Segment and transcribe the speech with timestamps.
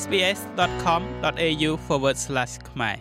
[0.00, 1.70] sbs.com.au/
[2.70, 2.96] ខ្មែរ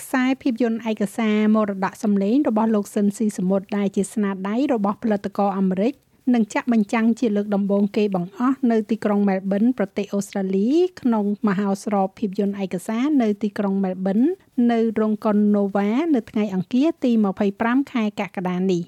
[0.00, 5.94] ខ្សែភាពយន្តឯកសារមរតកសម្លេងរបស់លោកស៊ិនស៊ីសមុទ្រដែលជាស្នាដៃរបស់ផលិតករអាមេរិក
[6.34, 10.68] នឹងចាក់បញ្ចាំងជាលើកដំបូងគេបង្អស់នៅទីក្រុង Melbourne ប្រទេសអូស្ត្រាលី
[11.00, 14.26] ក្នុងមហោស្រពភាពយន្តឯកសារនៅទីក្រុង Melbourne
[14.72, 17.10] នៅរោងកុន Nova នៅថ្ងៃអង្គារទី
[17.52, 18.82] 25ខែកក្កដានេះ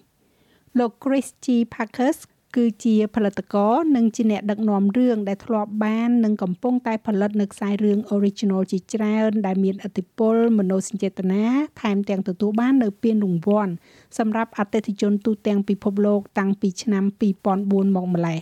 [0.78, 1.46] លោក Chris G.
[1.74, 2.18] Parkers
[2.56, 11.44] គឺជាផលិតករនិងជាអ្នកដឹកនាំរឿងដែលធ្លាប់បាននិងកំពុងតែផលិតនៅខ្សែរឿង original ជាច្រើនដែលមានឥទ្ធិពលមនោសញ្ចេតនា
[11.80, 13.72] ថែមទាំងទទួលបាននៅពានរង្វាន់
[14.18, 17.04] សម្រាប់អតិថិជនទូទាំងពិភពលោកតាំងពីឆ្នាំ
[17.44, 18.40] 2004មកម្លេះ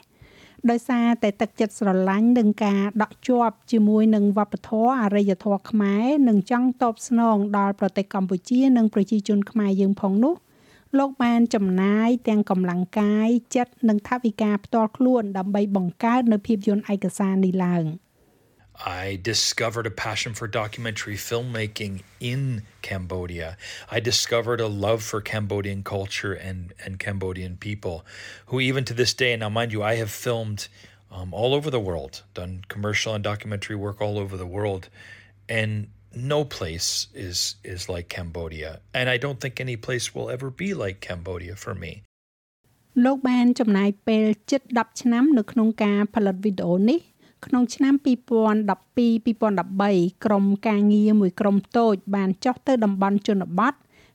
[0.71, 10.35] ដោយសារតែទឹកចិត្តស្រឡាញ់និងការដក់ជាប់ជាមួយនឹងវប្បធម៌អរិយធម៌ខ្មែរនិងចង់តបស្នងដល់ប្រទេសកម្ពុជានិងប្រជាជនខ្មែរយើងផងនោះ
[10.98, 17.86] លោកបានចំណាយទាំងកម្លាំងកាយចិត្តនិងថវិកាផ្ទាល់ខ្លួនដើម្បីបង្កើតនៅភាពយន្តឯកសារនេះឡើង
[18.86, 22.42] I discovered a passion for documentary filmmaking in
[22.84, 23.58] Cambodia.
[23.90, 28.06] I discovered a love for Cambodian culture and, and Cambodian people,
[28.48, 30.68] who, even to this day, and now mind you, I have filmed
[31.12, 34.90] um, all over the world, done commercial and documentary work all over the world.
[35.50, 35.88] And
[36.34, 36.90] no place
[37.28, 37.38] is
[37.74, 41.74] is like Cambodia and I don't think any place will ever be like Cambodia for
[41.84, 41.94] me
[43.06, 47.00] លោកបានចំណាយពេលជិត10ឆ្នាំ នៅក្នុងការផលិតវីដេអូនេះ
[47.46, 53.74] ក្នុងឆ្នាំ2012-2013ក្រុមការងារមួយក្រុមតូចបានចុះទៅតំបន់ជនបទ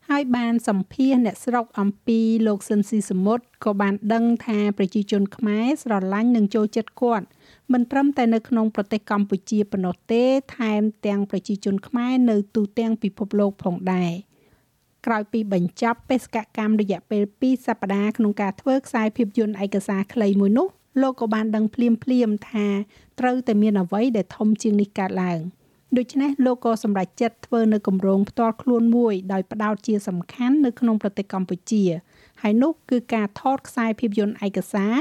[0.09, 7.27] ហើយបានសម្ភាសអ្នកស្រុកអំពីលោកស៊ិនស៊ីសមុទ្រក៏បានដឹងថាប្រជាជនខ្មែរស្រឡាញ់និងចូលចិត្តគាត់
[7.74, 10.24] មិនត្រឹមតែនៅក្នុងប្រទេសកម្ពុជាប៉ុណ្ណោះទេ
[10.58, 14.12] ថែមទាំងប្រជាជនខ្មែរនៅទូទាំងពិភពលោកផងដែរ
[15.06, 20.68] ក្រោយពីបញ្ចប់បេសកកម្មរយៈពេល2សប្តាហ៍ក្នុងការធ្វើខ្សែភាពយន្តឯកសារខ្លីមួយនោះ
[21.02, 22.68] លោកក៏បានដឹងភ្លាមភ្លាមថា
[23.20, 25.40] ត្រូវតែមានអ្វីដែលធំជាងនេះកើតឡើង
[25.98, 31.84] ដូច្នេះលោកក៏សម្រេចចិត្តធ្វើនៅគម្រោងផ្ទាល់ខ្លួនមួយដោយផ្ដោតជាសំខាន់នៅក្នុងប្រទេសកម្ពុជា
[32.42, 34.94] ហើយនោះគឺការថតខ្សែភាពយន្តឯកសារ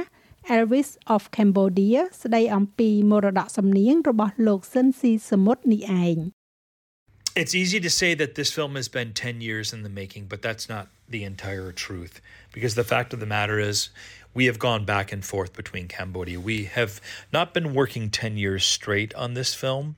[0.55, 6.17] Elvis of Cambodia ស្ដីអំពីមរតកសំនៀងរបស់លោកស៊ិនស៊ីសមុទ្រនេះឯង
[7.41, 10.41] It's easy to say that this film has been 10 years in the making, but
[10.41, 12.19] that's not the entire truth.
[12.51, 13.89] Because the fact of the matter is,
[14.33, 16.39] we have gone back and forth between Cambodia.
[16.41, 16.99] We have
[17.31, 19.95] not been working 10 years straight on this film.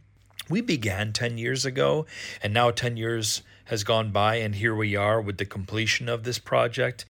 [0.48, 2.06] We began 10 years ago,
[2.44, 6.24] and now 10 years has gone by, and here we are with the completion of
[6.24, 7.06] this project.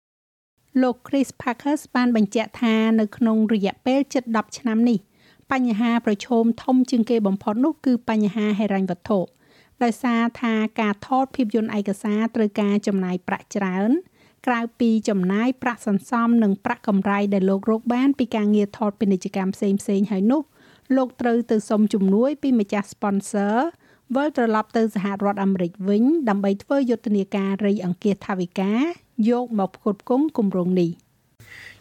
[0.82, 5.00] លោក Chris Parkers បានបញ្ជាក់ថានៅក្នុងរយៈពេលជិត10ឆ្នាំនេះ
[5.52, 9.20] បញ្ហាប្រឈមធំជាងគេបំផុតនោះគឺបញ្ហាហិរញ្ញវត្ថុ
[9.84, 13.92] ដោយសារថាការថតភាពយន្តឯកសារត្រូវការចំណាយប្រាក់ច្រើន
[14.48, 20.42] ក្រៅពីចំណាយប្រាក់សន្សំនិងប្រាក់កម្រៃដែលលោករកបានពីការងារថតពាណិជ្ជកម្មផ្សេងៗហើយនោះ
[20.96, 23.56] លោកត្រូវទៅសុំជំនួយពីម្ចាស់ sponsor
[24.15, 28.83] វិលត្រឡប់ទៅសហរដ្ឋអាមេរិកវិញដើម្បីធ្វើយុទ្ធនាការរៃអង្គាសថាវិការ
[29.31, 30.93] យកមកផ្គត់ផ្គង់គម្រោងនេះ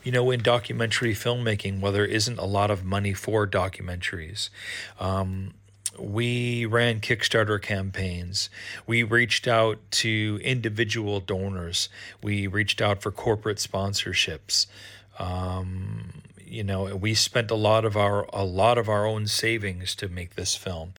[0.05, 4.41] You know, in documentary filmmaking, well, there isn't a lot of money for documentaries.
[5.07, 5.53] Um,
[5.99, 8.49] we ran Kickstarter campaigns.
[8.85, 11.89] We reached out to individual donors.
[12.21, 14.67] We reached out for corporate sponsorships.
[15.19, 19.95] Um, you know, we spent a lot of our a lot of our own savings
[19.95, 20.93] to make this film.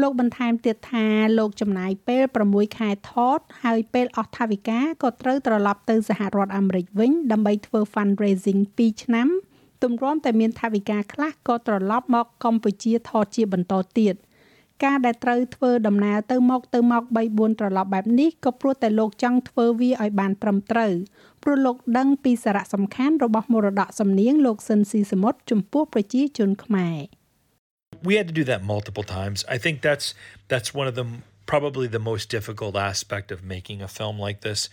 [0.00, 1.06] លោកបន្ថែមទៀតថា
[1.38, 9.28] លោកចំណាយពេល6ខែថត ហើយពេលអស់ថវិកាក៏ត្រូវត្រឡប់ទៅសហរដ្ឋអាមេរិកវិញ ដើម្បីធ្វើ fundraising 2ឆ្នាំ
[9.82, 14.14] ទម្រាំតែមានថវិកាខ្លះក៏ត្រឡប់មកកម្ពុជាថតជាបន្តទៀត
[14.84, 20.92] ការដែលត្រូវធ្វើដំណើរទៅមកទៅមក3 4ត្រឡប់បែបនេះក៏ព្រោះតែលោកចង់ធ្វើវាឲ្យបានត្រឹមត្រូវ
[21.42, 26.96] ព្រោះលោកដឹងពីសារៈសំខាន់របស់មរតកសំនៀងលោកស៊ិនស៊ីសមុទ្រចំពោះប្រជាជនខ្មែរ។
[28.02, 29.44] we had to do that multiple times.
[29.48, 30.14] I think that's
[30.48, 31.06] that's one of the
[31.46, 34.68] probably the most difficult aspect of making a film like this.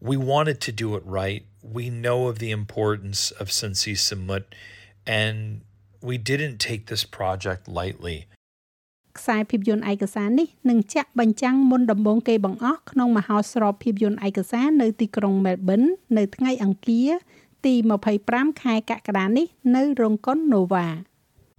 [0.00, 1.44] We wanted to do it right.
[1.62, 4.44] We know of the importance of Sinn Sisamouth,
[5.06, 5.62] and
[6.02, 8.26] we didn't take this project lightly.
[9.18, 15.82] ខ្សែភាពយន្តឯកសារនេះនឹងចាក់បញ្ចាំងមុនដំបូងគេបង្អស់ក្នុងមហោស្រពភាពយន្តឯកសារនៅទីក្រុងមែលប៊ន
[16.16, 17.10] នៅថ្ងៃអង្គារ
[17.66, 17.74] ទី
[18.18, 19.46] 25ខែកក្កដានេះ
[19.76, 20.86] នៅរោងកុន Nova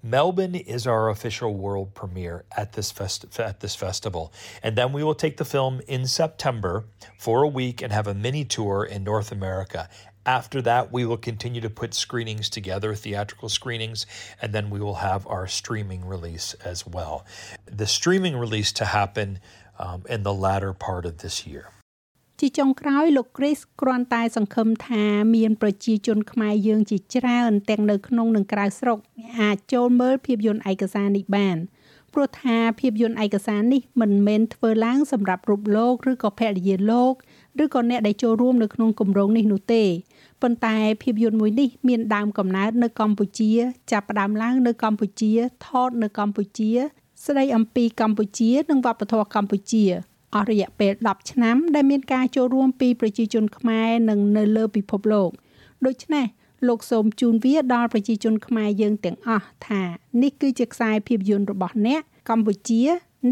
[0.03, 4.33] Melbourne is our official world premiere at this fest- at this festival,
[4.63, 6.86] and then we will take the film in September
[7.19, 9.88] for a week and have a mini tour in North America.
[10.25, 14.06] After that, we will continue to put screenings together, theatrical screenings,
[14.42, 17.25] and then we will have our streaming release as well.
[17.65, 19.39] The streaming release to happen
[19.77, 21.69] um, in the latter part of this year.
[22.44, 25.04] ជាចុងក្រោយលោក Chris គ្រាន់តែសង្ឃឹមថា
[25.36, 28.98] មានប្រជាជនខ្មែរយើងជាច្រើនទាំងនៅក្នុងនិងក្រៅស្រុក
[29.40, 31.58] អាចចូលមើលភាពយន្តឯកសារនេះបាន
[32.14, 37.14] ព្រោះថាភាពយន្តឯកសារនេះមិនមែនធ្វើឡើងសម្រាប់រូបលោកឬក៏ភរិយាលោក
[37.64, 39.84] ឬក៏អ្នកដែលចូលរួមនៅក្នុងគម្រោងនេះនោះទេ
[40.42, 43.52] ប៉ុន្តែភាពយន្តមួយនេះមានដើមកំណើតនៅកម្ពុជា
[43.92, 45.32] ចាប់ផ្ដើមឡើងនៅកម្ពុជា
[45.68, 46.72] ថតនៅកម្ពុជា
[47.26, 49.86] ស្ដីអំពីកម្ពុជា និងវប្បធម៌កម្ពុជា
[50.36, 55.30] អស់រយៈពេល10ឆ្នាំ ដែលមានការចូលរួមពីប្រជាជនខ្មែរនិងនៅលើពិភពលោក
[55.86, 56.25] ដូច្នេះ
[56.68, 59.81] លោកសូមជូនវាដល់ប្រជាជនខ្មែរយើងទាំងអស់ថា
[60.24, 62.81] នេះគឺជាខ្សែភាពយន្តរបស់អ្នកកម្ពុជា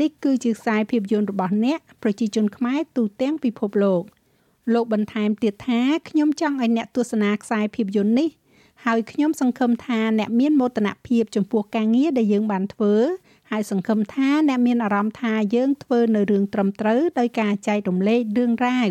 [0.01, 4.03] នេះគឺជាខ្សែភាពយន្តរបស់អ្នកប្រជាជនខ្មែរទូទាំងពិភពលោក
[4.73, 8.29] លោកបន្ថែមទៀតថាខ្ញុំចង់ឲ្យអ្នកទស្សនាខ្សែភាពយន្តនេះ
[8.85, 12.93] ហើយខ្ញុំសង្ឃឹមថាអ្នកមានមោទនភាពចំពោះការងារដែលយើងបានធ្វើ
[13.51, 18.89] ហើយសង្ឃឹមថាអ្នកមានអារម្មណ៍ថាយើងធ្វើនៅរឿងត្រឹមត្រូវដោយការចែករំលែករឿងរ៉ាវ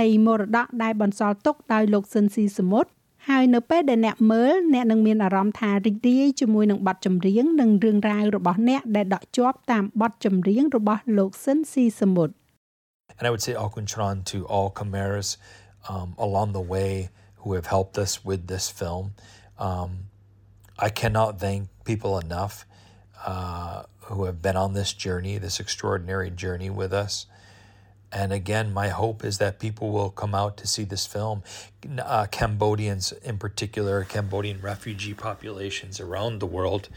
[0.00, 2.90] នៃមរតកដែលបន្សល់ទុកដោយលោកស៊ិនស៊ីសមុទ្រ
[3.28, 12.34] ហើយនៅពេលដែលអ្នកមើលអ្នកនឹងមានអារម្មណ៍ថារីករាយជាមួយនឹងបទចម្រៀងនិងរឿងរ៉ាវរបស់អ្នកដែលដកជាប់តាមបទចម្រៀងរបស់លោកស៊ិនស៊ីសមុទ្រ
[13.18, 15.28] And I would say Akuntran to all Khmer's
[15.92, 16.92] um, along the way
[17.40, 19.04] who have helped us with this film.
[19.68, 19.90] Um,
[20.86, 21.60] I cannot thank
[21.90, 22.54] people enough
[23.24, 27.26] uh, who have been on this journey, this extraordinary journey with us.
[28.12, 31.42] And again, my hope is that people will come out to see this film.
[31.98, 36.88] Uh, Cambodians, in particular, Cambodian refugee populations around the world.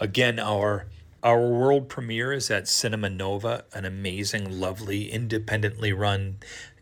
[0.00, 0.86] Again, our
[1.22, 6.38] our world premiere is at Cinema Nova, an amazing, lovely, independently run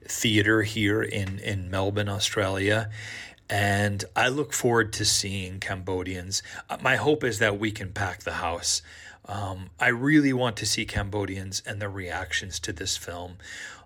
[0.06, 2.90] theater here in in Melbourne, Australia.
[3.50, 6.42] And I look forward to seeing Cambodians.
[6.70, 8.82] Uh, my hope is that we can pack the house.
[9.26, 13.36] Um, I really want to see Cambodians and their reactions to this film.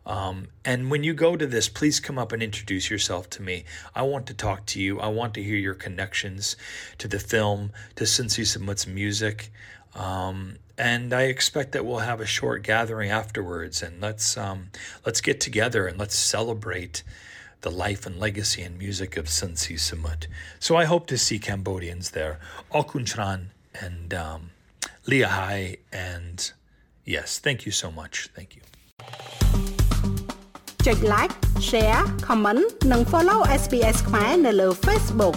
[0.05, 3.65] Um, and when you go to this, please come up and introduce yourself to me.
[3.95, 4.99] I want to talk to you.
[5.01, 6.57] I want to hear your connections
[6.97, 9.51] to the film, to Sinn Sisamouth's music.
[9.95, 14.71] Um, and I expect that we'll have a short gathering afterwards, and let's um,
[15.05, 17.03] let's get together and let's celebrate
[17.63, 20.29] the life and legacy and music of Sun Samut.
[20.61, 22.39] So I hope to see Cambodians there.
[22.73, 24.51] Okuntran and um,
[25.10, 25.60] Liahai.
[26.10, 26.38] And
[27.16, 28.14] yes, thank you so much.
[28.38, 28.64] Thank you.
[30.86, 31.34] ចុច like
[31.70, 35.36] share comment និង follow SBS ខ្មែរនៅលើ Facebook